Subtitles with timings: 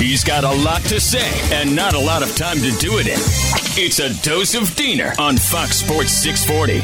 [0.00, 3.06] He's got a lot to say and not a lot of time to do it
[3.06, 3.20] in.
[3.76, 6.80] It's a dose of Diener on Fox Sports 640.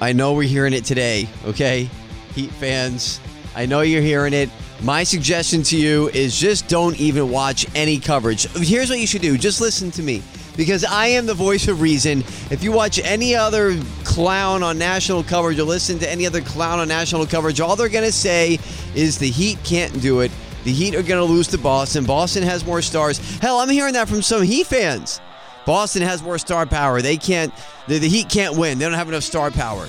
[0.00, 1.90] I know we're hearing it today, okay?
[2.34, 3.20] Heat fans,
[3.54, 4.48] I know you're hearing it.
[4.82, 8.50] My suggestion to you is just don't even watch any coverage.
[8.52, 10.22] Here's what you should do just listen to me
[10.56, 12.20] because I am the voice of reason.
[12.50, 16.78] If you watch any other clown on national coverage or listen to any other clown
[16.78, 18.58] on national coverage, all they're going to say
[18.94, 20.32] is the Heat can't do it.
[20.64, 22.04] The Heat are going to lose to Boston.
[22.04, 23.18] Boston has more stars.
[23.38, 25.20] Hell, I'm hearing that from some Heat fans.
[25.66, 27.00] Boston has more star power.
[27.00, 27.52] They can't,
[27.86, 28.78] the, the Heat can't win.
[28.78, 29.86] They don't have enough star power.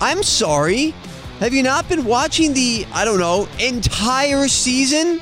[0.00, 0.94] I'm sorry.
[1.40, 5.18] Have you not been watching the, I don't know, entire season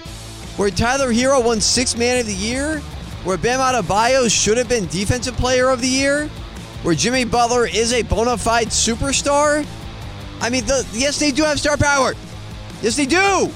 [0.56, 2.78] where Tyler Herro won Sixth Man of the Year?
[3.24, 6.28] Where Bam Adebayo should have been Defensive Player of the Year?
[6.82, 9.66] Where Jimmy Butler is a bona fide superstar?
[10.40, 12.14] I mean, the, yes, they do have star power.
[12.82, 13.52] Yes, they do.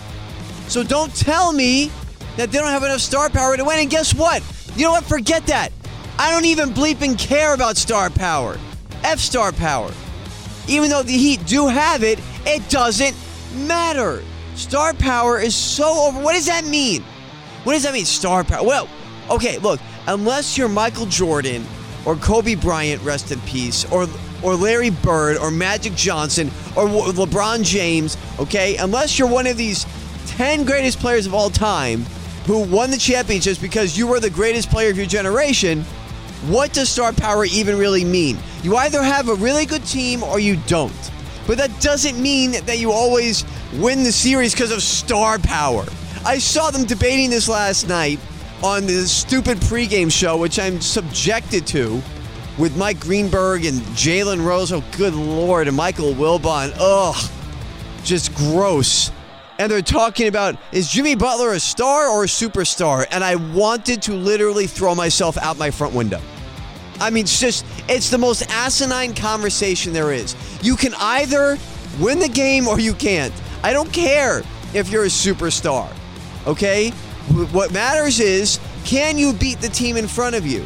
[0.69, 1.91] So don't tell me
[2.37, 3.79] that they don't have enough star power to win.
[3.81, 4.43] And guess what?
[4.77, 5.05] You know what?
[5.05, 5.73] Forget that.
[6.19, 8.59] I don't even bleep and care about star power.
[9.05, 9.93] F star power.
[10.69, 13.17] Even though the Heat do have it, it doesn't
[13.67, 14.23] matter.
[14.55, 16.21] Star power is so over.
[16.21, 17.03] What does that mean?
[17.65, 18.65] What does that mean, star power?
[18.65, 18.89] Well,
[19.31, 21.65] okay, look, unless you're Michael Jordan
[22.05, 24.07] or Kobe Bryant, rest in peace, or
[24.43, 29.87] or Larry Bird or Magic Johnson or LeBron James, okay, unless you're one of these
[30.37, 32.03] 10 greatest players of all time
[32.45, 35.83] who won the championships because you were the greatest player of your generation,
[36.49, 38.37] what does star power even really mean?
[38.63, 40.93] You either have a really good team or you don't.
[41.47, 43.47] But that doesn't mean that you always
[43.79, 45.87] win the series because of star power.
[46.27, 48.21] I saw them debating this last night
[48.63, 52.03] on the stupid pregame show, which I'm subjected to,
[52.59, 54.71] with Mike Greenberg and Jalen Rose.
[54.71, 56.75] Oh, good lord, and Michael Wilbon.
[56.79, 57.31] Ugh,
[58.05, 59.11] just gross.
[59.59, 63.07] And they're talking about is Jimmy Butler a star or a superstar?
[63.11, 66.21] And I wanted to literally throw myself out my front window.
[67.01, 70.35] I mean, it's just, it's the most asinine conversation there is.
[70.63, 71.59] You can either
[72.01, 73.33] win the game or you can't.
[73.63, 74.43] I don't care
[74.75, 75.91] if you're a superstar,
[76.47, 76.91] okay?
[77.53, 80.65] What matters is can you beat the team in front of you?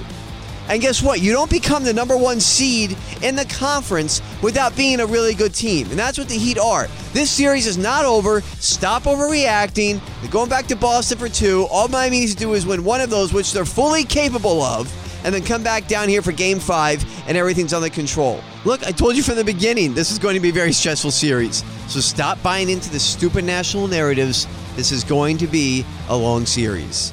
[0.70, 1.20] And guess what?
[1.20, 5.52] You don't become the number one seed in the conference without being a really good
[5.52, 5.90] team.
[5.90, 6.86] And that's what the Heat are.
[7.12, 8.40] This series is not over.
[8.40, 10.00] Stop overreacting.
[10.20, 11.66] They're going back to Boston for two.
[11.72, 14.88] All Miami needs to do is win one of those, which they're fully capable of
[15.24, 18.42] and then come back down here for game five, and everything's under control.
[18.64, 21.10] Look, I told you from the beginning, this is going to be a very stressful
[21.10, 21.62] series.
[21.88, 24.46] So stop buying into the stupid national narratives.
[24.76, 27.12] This is going to be a long series.